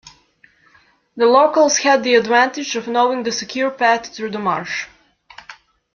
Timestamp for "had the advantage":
1.77-2.75